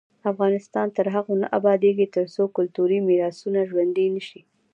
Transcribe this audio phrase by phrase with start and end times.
[0.31, 4.41] افغانستان تر هغو نه ابادیږي، ترڅو کلتوري میراثونه ژوندي نشي.